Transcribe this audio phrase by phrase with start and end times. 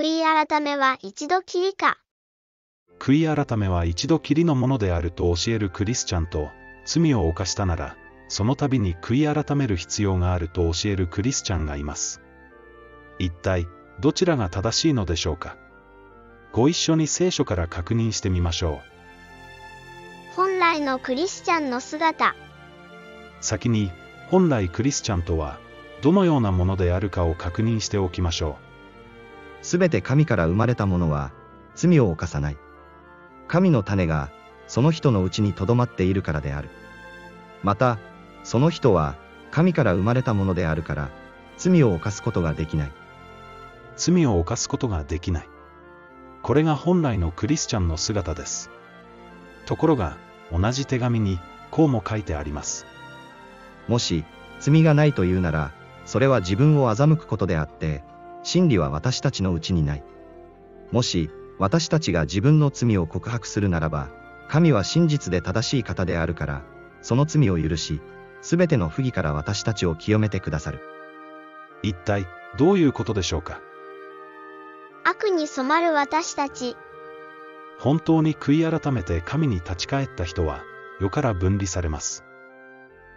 [0.00, 1.98] 悔い改めは一度きりか。
[2.98, 6.48] 悔い改めは一度きりのものであると教えるクリスチャンと、
[6.86, 12.22] 罪を犯したなら、その度に悔い改める必要があると教えるクリスチャンがいます。
[13.18, 13.66] 一体、
[14.00, 15.58] どちらが正しいのでしょうか？
[16.50, 18.80] ご一緒に聖書から確認してみましょ
[20.32, 20.34] う。
[20.34, 22.34] 本来のクリスチャンの姿。
[23.42, 23.92] 先に、
[24.30, 25.58] 本来クリスチャンとは、
[26.00, 28.69] どのようなものであるかを確認しておきましょう。
[29.62, 31.32] すべて神から生まれたものは、
[31.74, 32.56] 罪を犯さない。
[33.48, 34.30] 神の種が、
[34.66, 36.70] その人のうちに留まっているからである。
[37.62, 37.98] また、
[38.44, 39.16] その人は、
[39.50, 41.10] 神から生まれたものであるから、
[41.56, 42.92] 罪を犯すことができない。
[43.96, 45.48] 罪を犯すことができない。
[46.42, 48.70] これが本来のクリスチャンの姿です。
[49.66, 50.16] ところが、
[50.52, 51.38] 同じ手紙に、
[51.70, 52.86] こうも書いてあります。
[53.88, 54.24] もし、
[54.58, 55.72] 罪がないというなら、
[56.06, 58.02] それは自分を欺くことであって、
[58.42, 60.04] 真理は私たちのうちにない。
[60.92, 64.08] もし、私たちが自分の罪を告白するならば、
[64.48, 66.62] 神は真実で正しい方であるから、
[67.02, 68.00] その罪を許し、
[68.42, 70.80] すべての不義から私たちを清めてくださる。
[71.82, 73.60] 一体、どういうことでしょうか？
[75.04, 76.76] 悪に染まる私たち。
[77.78, 80.62] 本当に悔い改めて神に立ち返った人は、
[81.00, 82.24] 世から分離されます。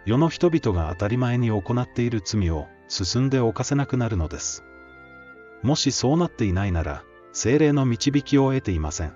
[0.06, 4.62] 世の人々が当たり前に行っている罪を進んで犯せなくなるのです。
[5.64, 9.14] もしそうなっていないなら、精霊の導きを得ていません。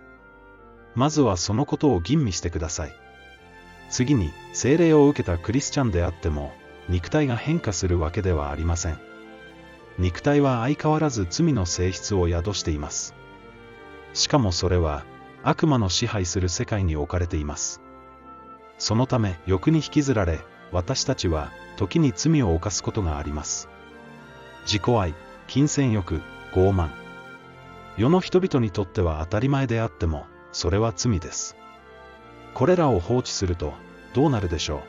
[0.94, 2.92] まずはそのことを吟味してください。
[3.90, 6.54] 次に、精霊を受けたクリスチャンであっても、
[6.88, 8.98] 肉体が変化するわけではありません。
[9.98, 13.14] 肉体は相変わらず罪の性質を宿しています。
[14.14, 15.04] しかもそれは、
[15.42, 17.82] 悪魔の支配する世界に置かれています。
[18.78, 20.40] そのため、欲に引きずられ、
[20.72, 23.68] 私たちは時に罪を犯すことがあります。
[24.64, 25.14] 自己愛、
[25.46, 26.90] 金銭欲、傲慢。
[27.96, 31.56] 世の人々にとっては当たり前であっても、それは罪です。
[32.54, 33.74] これらを放置すると、
[34.14, 34.80] どうなるでしょう。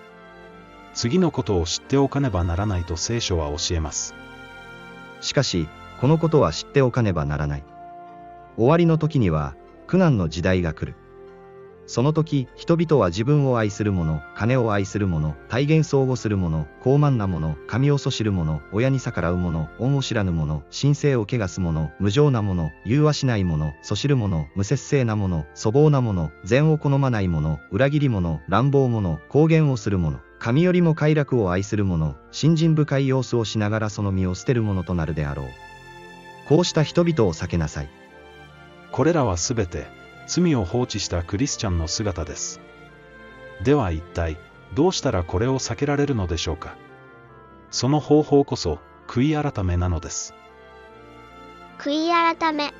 [0.94, 4.16] 次のことを知っておかねばならないと聖書は教えます。
[5.22, 5.68] しかし、
[6.00, 7.64] このことは知っておかねばならない。
[8.56, 9.56] 終わりの時には、
[9.88, 10.98] 苦難の時代が来る。
[11.90, 35.48] その時、人々は自分を愛する者、金を愛する者、体現相互する者、高慢な者、神をそしる者、親に逆らう者、恩を知らぬ者、神聖を汚す者、無情な者、融和しない者、そしる者、無節制な者、粗暴な者、善を好まない者、裏切り者、乱暴者、公言をする者、神よりも快楽を愛する者、信心深い様子をしながらその身を捨てる者となるであろう。
[36.48, 37.90] こうした人々を避けなさい。
[38.92, 39.98] これらはすべて、
[40.30, 42.62] 罪を放置したクリスチャンの姿です。
[43.64, 44.38] では一体、
[44.76, 46.76] どうしたらこれを避けられるのでしょうか？
[47.72, 50.36] その方法こそ、悔い改めなのです。
[51.80, 52.72] 悔い改め。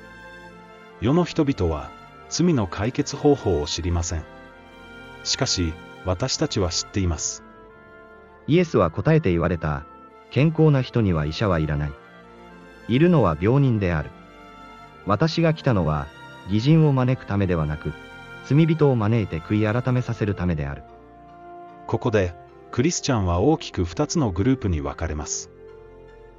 [1.00, 1.90] 世の人々は、
[2.28, 4.24] 罪の解決方法を知りません。
[5.24, 5.72] しかし、
[6.04, 7.42] 私たちは知っています。
[8.46, 9.84] イエスは答えて言われた、
[10.30, 11.92] 健康な人には医者はいらない。
[12.88, 14.10] いるのは病人である。
[15.04, 16.06] 私が来たのは、
[16.50, 17.92] 偽人を招くためではなく、
[18.44, 20.82] 罪人を招いて悔い改めさせるためである。
[21.86, 22.34] ここで、
[22.70, 25.50] クリスチャンは大きく2つのグループに分かれます。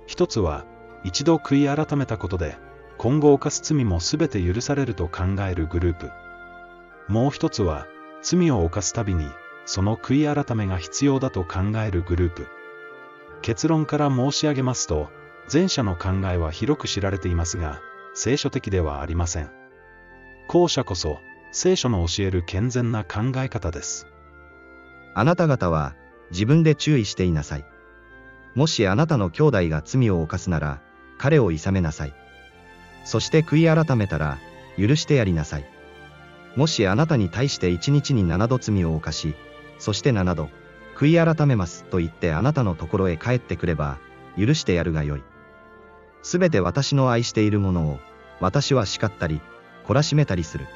[0.08, 0.66] 一つは、
[1.04, 2.58] 一度悔い改めたことで、
[2.98, 6.12] 今後犯す罪も全て許されると考えるグループ。
[7.08, 7.88] もう一つは、
[8.22, 9.28] 罪を犯すたびに、
[9.66, 12.48] その悔い改めが必要だと考えるグループ。
[13.42, 15.10] 結論から申し上げますと、
[15.52, 17.82] 前者の考えは広く知られていますが、
[18.14, 19.61] 聖書的ではありません。
[20.52, 21.22] 後者こそ、
[21.54, 24.06] 聖書の教える健全な考え方です。
[25.16, 25.96] あなた方は、
[26.30, 27.66] 自分で注意していなさい。
[28.54, 30.82] もしあなたの兄弟が罪を犯すなら、
[31.18, 32.14] 彼を諌めなさい。
[33.06, 34.40] そして悔い改めたら、
[34.78, 35.66] 許してやりなさい。
[36.58, 39.36] もしあなたに対して一日に七度罪を犯し、
[39.80, 40.50] そして七度、
[40.98, 44.00] 悔い改めますと言ってあなたのところへ帰ってくれば、
[44.38, 45.24] 許してやるがよい。
[46.24, 48.00] すべて私の愛しているものを、
[48.42, 49.40] 私は叱ったり、
[49.88, 50.68] 懲らしめたりする。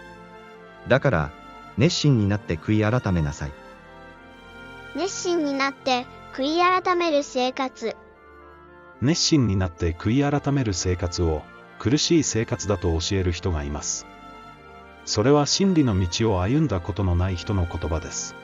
[0.87, 1.31] だから、
[1.77, 3.51] 熱心になって悔い改めなさい。
[4.95, 7.95] 熱心になって悔い改める生活。
[9.01, 11.43] 熱心になって悔い改める生活を
[11.79, 14.05] 苦しい生活だと教える人がいます。
[15.05, 18.35] それは真理の道を歩んだことのない人の言葉です。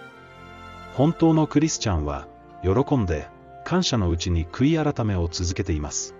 [0.93, 2.27] 本当のクリスチャンは、
[2.63, 3.29] 喜んで、
[3.63, 6.15] 感謝のうちに悔い改めを続けています。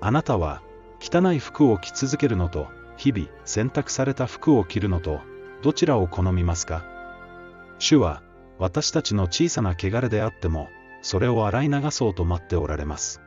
[0.00, 0.62] あなたは、
[1.00, 2.68] 汚い服を着続けるのと、
[3.00, 5.20] 日々洗濯された服を着るのと、
[5.62, 6.84] どちらを好みますか？
[7.78, 8.22] 主は、
[8.58, 10.68] 私たちの小さな汚れであっても、
[11.00, 13.22] それを洗い流そうと待っておられます。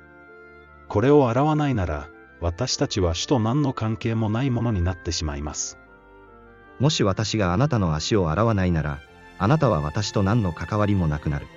[0.89, 2.07] これを洗わないなら、
[2.39, 5.79] 私たちは主と何の関係もないものになってしまいます。
[6.79, 8.99] もし私があなたの足を洗わないなら、
[9.39, 11.47] あなたは私と何の関わりもなくなる。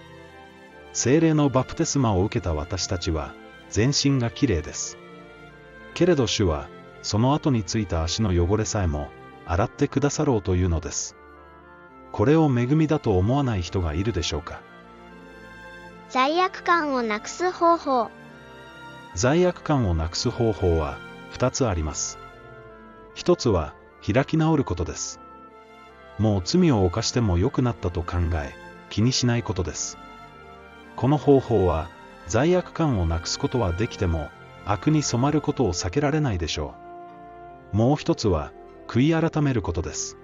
[0.95, 3.35] 精霊のバプテスマを受けた私たちは、
[3.69, 4.97] 全身がきれいです。
[5.93, 6.71] けれど主は、
[7.06, 9.11] その後についた足の汚れさえも、
[9.44, 11.14] 洗ってくださろうというのです。
[12.11, 14.61] これを恵みだと思わない人がいるでしょうか。
[16.08, 18.11] 罪悪感をなくす方法。
[19.14, 20.99] 罪悪感をなくす方法は、
[21.31, 22.19] 二つあります。
[23.14, 23.75] 一つは、
[24.05, 25.20] 開き直ることです。
[26.19, 28.53] もう罪を犯しても良くなったと考え、
[28.91, 29.97] 気にしないことです。
[30.97, 31.88] この方法は、
[32.26, 34.29] 罪悪感をなくすことはできても、
[34.64, 36.86] 悪に染まることを避けられないでしょう。
[37.73, 38.53] もう一つは、
[38.89, 40.17] 悔い改めることです。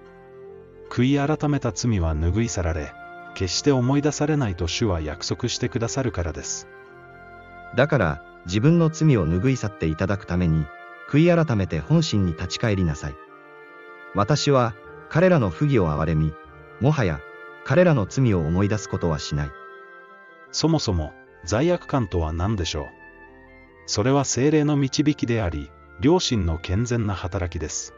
[0.89, 2.93] 悔い改めた罪は拭い去られ、
[3.35, 6.67] 決して思い出されないと主は約束してくださるからです。
[7.75, 10.65] だから、自分の罪を拭い去っていただくために、
[11.09, 13.15] 悔い改めて本心に立ち返りなさい。
[14.15, 14.75] 私は、
[15.09, 16.33] 彼らの不義を憐れみ、
[16.79, 17.19] もはや、
[17.65, 19.51] 彼らの罪を思い出すことはしない。
[20.51, 21.13] そもそも、
[21.45, 22.85] 罪悪感とは何でしょう？
[23.85, 25.69] それは精霊の導きであり、
[26.01, 27.93] 良心の健全な働きです。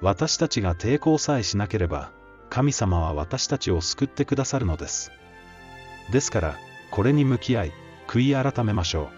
[0.00, 2.10] 私たちが抵抗さえしなければ、
[2.50, 5.12] 神様は私たちを救ってくださるのです。
[6.12, 6.56] ですから、
[6.90, 7.72] これに向き合い、
[8.06, 9.08] 悔い改めましょう。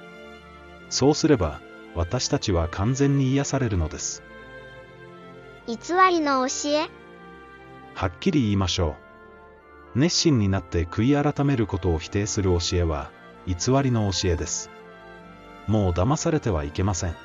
[0.91, 1.61] そうすれば、
[1.95, 4.23] 私たちは完全に癒されるのです。
[5.67, 5.77] 偽
[6.11, 6.89] りの教え？
[7.95, 8.97] はっきり言いましょ
[9.95, 9.99] う。
[9.99, 13.11] 熱心になって悔い改めることを否定する教えは、
[13.47, 14.71] 偽りの教えです。
[15.67, 17.17] もう騙されてはいけません。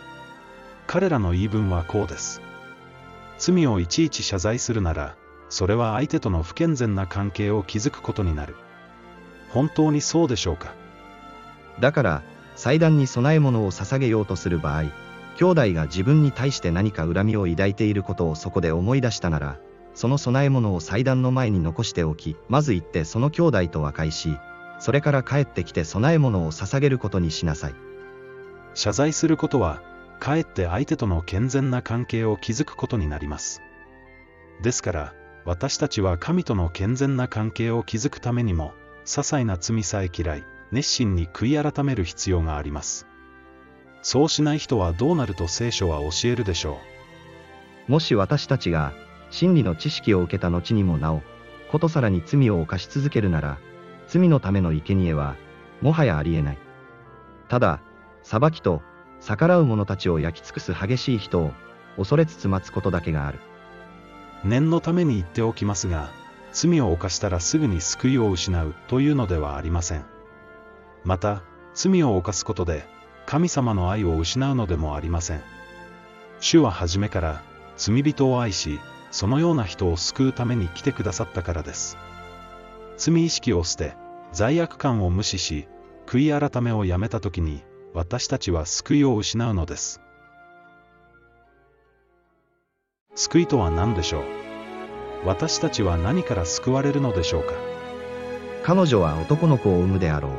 [0.91, 2.41] 彼らの言い分はこうです。
[3.37, 5.15] 罪をいちいち謝罪するなら、
[5.47, 8.57] それは相手との不健全な関係を築くことになる。
[9.51, 10.73] 本当にそうでしょうか？
[11.79, 12.23] だから、
[12.57, 14.83] 祭壇に供え物を捧げようとする場合、
[15.37, 19.59] 兄弟が自分に対して何か恨みを抱いていることをそこで思い出したなら、
[19.95, 24.37] その供え物を祭壇の前に残しておき、まず行ってその兄弟と和解し、
[24.79, 27.75] それから帰ってきて供え物を捧げることにしなさい。
[28.73, 29.81] 謝罪することは、
[30.21, 33.63] かえって相手との健全な関係を築くことになります。
[34.61, 35.13] ですから、
[35.45, 43.07] 私たちは神との健全な関係を築くためにも、些細な罪さえ嫌い、熱心に悔い改める必要があります。
[44.03, 46.77] そうしない人はどうなると聖書は教えるでしょ
[47.87, 47.91] う？
[47.91, 48.93] もし私たちが、
[49.31, 51.23] 真理の知識を受けた後にもなお、
[51.71, 53.57] ことさらに罪を犯し続けるなら、
[54.05, 55.35] 罪のための生贄は、
[55.81, 56.59] もはやありえない。
[57.49, 57.81] ただ、
[58.21, 58.83] 裁きと、
[59.21, 61.53] 逆らう者たちを焼き尽くす激しい人を、
[61.97, 63.39] 恐れつつ待つことだけがある。
[64.43, 66.09] 念のために言っておきますが、
[66.51, 70.05] 罪を犯したらすぐに救いを失うというのではありません。
[71.03, 72.85] また、罪を犯すことで、
[73.25, 75.41] 神様の愛を失うのでもありません。
[76.39, 77.43] 主は初めから、
[77.77, 78.79] 罪人を愛し、
[79.11, 81.97] そのような人を救うために来てくださったからです。
[82.97, 83.93] 罪意識を捨て、
[84.31, 85.67] 罪悪感を無視し、
[86.07, 89.99] 悔い改めをやめたときに、私たちは救いを失うのです。
[93.15, 94.23] 救いとは何でしょう？
[95.25, 97.53] 私たちは何から救われるのでしょうか？
[98.63, 100.31] 彼女は男の子を産むであろう。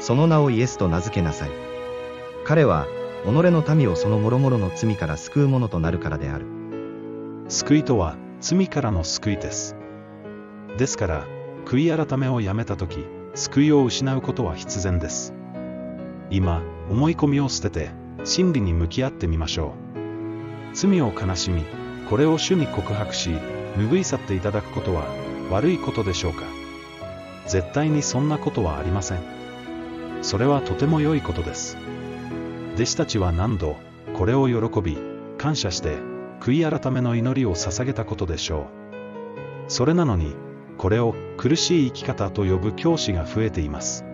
[0.00, 1.50] その名をイエスと名付けなさい。
[2.44, 2.86] 彼は、
[3.24, 6.46] 己の民をその諸々の罪から救うものとなるからである。
[7.48, 9.74] 救いとは罪からの救いです。
[10.78, 11.26] ですから、
[11.64, 12.98] 悔い改めをやめたとき、
[13.34, 15.34] 救いを失うことは必然です。
[16.30, 17.90] 今、思い込みを捨てて、
[18.24, 19.74] 真理に向き合ってみましょ
[20.72, 20.74] う。
[20.74, 21.64] 罪を悲しみ、
[22.08, 23.30] これを主に告白し、
[23.76, 25.04] 拭い去っていただくことは
[25.50, 26.44] 悪いことでしょうか
[27.46, 29.18] 絶対にそんなことはありません。
[30.22, 31.76] それはとても良いことです。
[32.74, 33.76] 弟子たちは何度、
[34.14, 34.98] これを喜び、
[35.38, 35.98] 感謝して、
[36.40, 38.68] 悔い改めの祈りを捧げたことでしょ
[39.68, 39.70] う。
[39.70, 40.34] それなのに、
[40.78, 44.04] これを苦しい生き方と呼ぶ教師が増えています。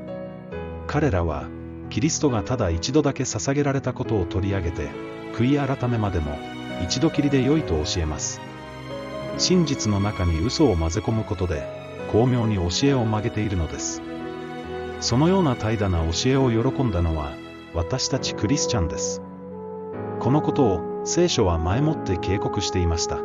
[0.87, 1.49] 彼らは、
[1.91, 4.91] キリストがただ一度だけ捧げられたことを取り上げて、
[5.35, 6.39] 悔い改めまでも、
[6.83, 8.41] 一度きりで良いと教えます。
[9.39, 11.63] 真実の中に嘘を混ぜ込むことで、
[12.13, 14.03] 巧妙に教えを曲げているのです。
[15.01, 17.33] そのような怠惰な教えを喜んだのは、
[17.75, 19.23] 私たちクリスチャンです。
[20.21, 23.19] このことを聖書は前もって警告していました。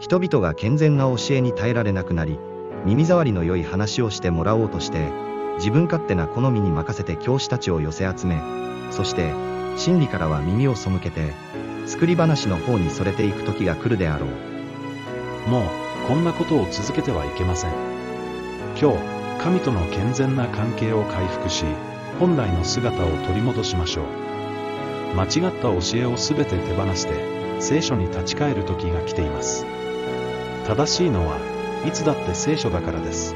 [0.00, 2.38] 人々が健全な教えに耐えられなくなり、
[2.84, 5.12] 耳障りの良い話をしてもらおうとして、
[5.56, 8.40] 自分勝手な好みに任せて教師たちを寄せ集め、
[8.90, 9.32] そして、
[9.76, 11.32] 真理からは耳を背けて、
[11.86, 15.50] 作り話の方にそれていく時が来るであろう。
[15.50, 17.72] もう、こんなことを続けてはいけません。
[18.80, 18.98] 今日、
[19.38, 21.64] 神との健全な関係を回復し、
[22.20, 25.16] 本来の姿を取り戻しましょう。
[25.16, 27.12] 間違った教えをすべて手放して、
[27.60, 29.64] 聖書に立ち返る時が来ています。
[30.66, 31.38] 正しいのは、
[31.86, 33.34] いつだって聖書だからです。